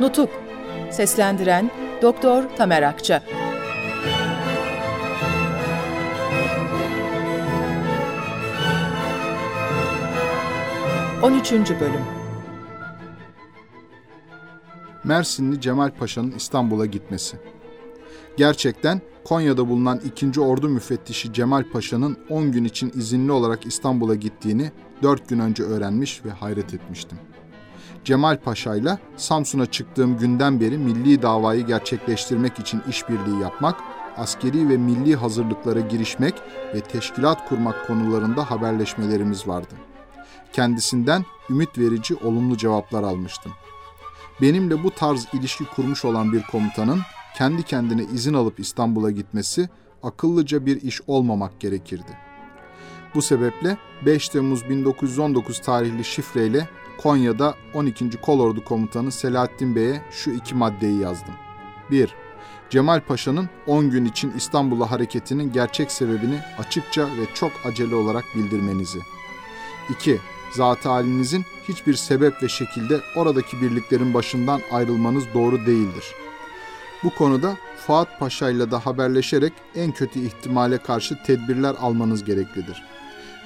[0.00, 0.30] Nutuk
[0.90, 1.70] Seslendiren
[2.02, 3.22] Doktor Tamer Akça
[11.22, 11.52] 13.
[11.52, 12.04] Bölüm
[15.04, 17.36] Mersinli Cemal Paşa'nın İstanbul'a gitmesi.
[18.36, 20.40] Gerçekten Konya'da bulunan 2.
[20.40, 24.72] Ordu Müfettişi Cemal Paşa'nın 10 gün için izinli olarak İstanbul'a gittiğini
[25.02, 27.18] 4 gün önce öğrenmiş ve hayret etmiştim.
[28.08, 33.80] Cemal Paşa ile Samsun'a çıktığım günden beri milli davayı gerçekleştirmek için işbirliği yapmak,
[34.16, 36.34] askeri ve milli hazırlıklara girişmek
[36.74, 39.74] ve teşkilat kurmak konularında haberleşmelerimiz vardı.
[40.52, 43.52] Kendisinden ümit verici olumlu cevaplar almıştım.
[44.40, 47.00] Benimle bu tarz ilişki kurmuş olan bir komutanın
[47.36, 49.68] kendi kendine izin alıp İstanbul'a gitmesi
[50.02, 52.18] akıllıca bir iş olmamak gerekirdi.
[53.14, 58.10] Bu sebeple 5 Temmuz 1919 tarihli şifreyle Konya'da 12.
[58.10, 61.34] Kolordu Komutanı Selahattin Bey'e şu iki maddeyi yazdım.
[61.90, 62.14] 1.
[62.70, 68.98] Cemal Paşa'nın 10 gün için İstanbul'a hareketinin gerçek sebebini açıkça ve çok acele olarak bildirmenizi.
[69.90, 70.18] 2.
[70.56, 76.04] Zat halinizin hiçbir sebep ve şekilde oradaki birliklerin başından ayrılmanız doğru değildir.
[77.04, 82.82] Bu konuda Fuat Paşa ile de haberleşerek en kötü ihtimale karşı tedbirler almanız gereklidir.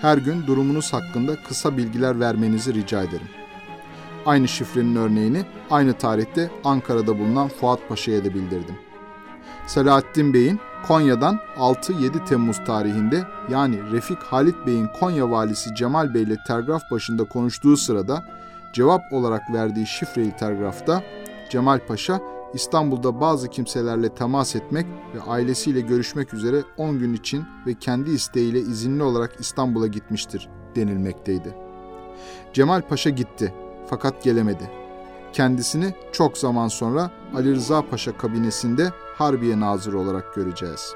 [0.00, 3.41] Her gün durumunuz hakkında kısa bilgiler vermenizi rica ederim.
[4.26, 8.76] Aynı şifrenin örneğini aynı tarihte Ankara'da bulunan Fuat Paşa'ya da bildirdim.
[9.66, 16.36] Selahattin Bey'in Konya'dan 6-7 Temmuz tarihinde yani Refik Halit Bey'in Konya valisi Cemal Bey ile
[16.46, 18.24] telgraf başında konuştuğu sırada
[18.74, 21.02] cevap olarak verdiği şifreli telgrafta
[21.50, 22.20] Cemal Paşa
[22.54, 28.58] İstanbul'da bazı kimselerle temas etmek ve ailesiyle görüşmek üzere 10 gün için ve kendi isteğiyle
[28.58, 31.54] izinli olarak İstanbul'a gitmiştir denilmekteydi.
[32.52, 33.54] Cemal Paşa gitti
[33.92, 34.70] fakat gelemedi.
[35.32, 40.92] Kendisini çok zaman sonra Ali Rıza Paşa kabinesinde Harbiye Nazırı olarak göreceğiz.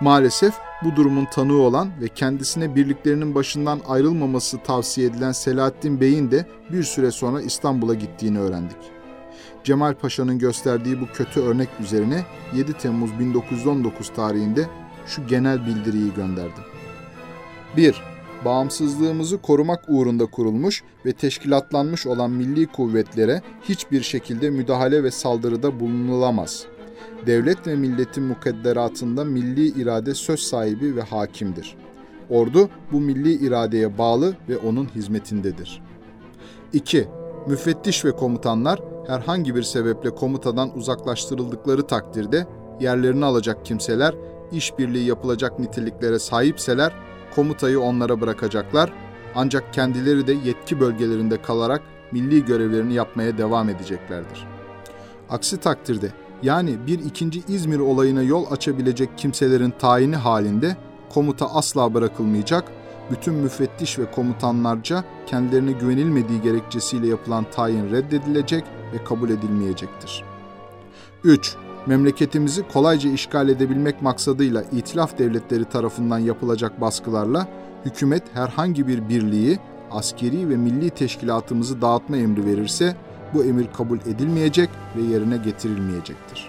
[0.00, 6.46] Maalesef bu durumun tanığı olan ve kendisine birliklerinin başından ayrılmaması tavsiye edilen Selahattin Bey'in de
[6.72, 8.78] bir süre sonra İstanbul'a gittiğini öğrendik.
[9.64, 12.24] Cemal Paşa'nın gösterdiği bu kötü örnek üzerine
[12.54, 14.68] 7 Temmuz 1919 tarihinde
[15.06, 16.64] şu genel bildiriyi gönderdim.
[17.76, 18.13] 1
[18.44, 26.64] bağımsızlığımızı korumak uğrunda kurulmuş ve teşkilatlanmış olan milli kuvvetlere hiçbir şekilde müdahale ve saldırıda bulunulamaz.
[27.26, 31.76] Devlet ve milletin mukadderatında milli irade söz sahibi ve hakimdir.
[32.30, 35.82] Ordu bu milli iradeye bağlı ve onun hizmetindedir.
[36.72, 37.08] 2.
[37.46, 42.46] Müfettiş ve komutanlar herhangi bir sebeple komutadan uzaklaştırıldıkları takdirde
[42.80, 44.14] yerlerini alacak kimseler
[44.52, 46.92] işbirliği yapılacak niteliklere sahipseler
[47.34, 48.92] komutayı onlara bırakacaklar
[49.34, 54.46] ancak kendileri de yetki bölgelerinde kalarak milli görevlerini yapmaya devam edeceklerdir.
[55.30, 56.12] Aksi takdirde
[56.42, 60.76] yani bir ikinci İzmir olayına yol açabilecek kimselerin tayini halinde
[61.14, 62.64] komuta asla bırakılmayacak,
[63.10, 70.24] bütün müfettiş ve komutanlarca kendilerine güvenilmediği gerekçesiyle yapılan tayin reddedilecek ve kabul edilmeyecektir.
[71.24, 71.56] 3
[71.86, 77.48] memleketimizi kolayca işgal edebilmek maksadıyla itilaf devletleri tarafından yapılacak baskılarla
[77.84, 79.58] hükümet herhangi bir birliği,
[79.90, 82.96] askeri ve milli teşkilatımızı dağıtma emri verirse
[83.34, 86.48] bu emir kabul edilmeyecek ve yerine getirilmeyecektir.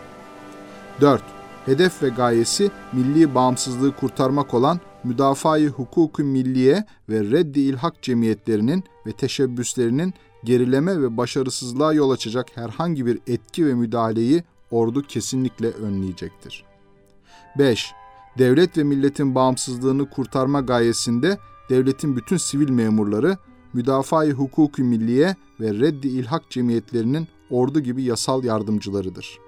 [1.01, 1.21] 4.
[1.65, 9.11] Hedef ve gayesi milli bağımsızlığı kurtarmak olan müdafaa-i hukuku milliye ve reddi ilhak cemiyetlerinin ve
[9.11, 10.13] teşebbüslerinin
[10.43, 16.65] gerileme ve başarısızlığa yol açacak herhangi bir etki ve müdahaleyi ordu kesinlikle önleyecektir.
[17.57, 17.93] 5.
[18.37, 21.37] Devlet ve milletin bağımsızlığını kurtarma gayesinde
[21.69, 23.37] devletin bütün sivil memurları
[23.73, 29.39] müdafaa-i hukuki milliye ve reddi ilhak cemiyetlerinin ordu gibi yasal yardımcılarıdır.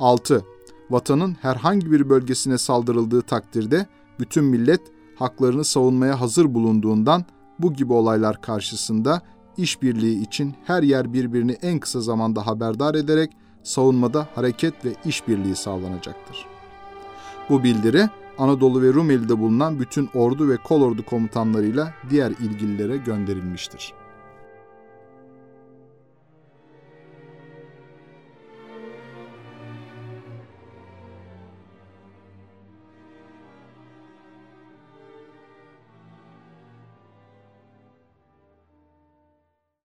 [0.00, 0.44] 6.
[0.90, 3.86] Vatanın herhangi bir bölgesine saldırıldığı takdirde
[4.20, 4.80] bütün millet
[5.16, 7.24] haklarını savunmaya hazır bulunduğundan
[7.58, 9.22] bu gibi olaylar karşısında
[9.56, 16.46] işbirliği için her yer birbirini en kısa zamanda haberdar ederek savunmada hareket ve işbirliği sağlanacaktır.
[17.48, 23.92] Bu bildiri Anadolu ve Rumeli'de bulunan bütün ordu ve kolordu komutanlarıyla diğer ilgililere gönderilmiştir.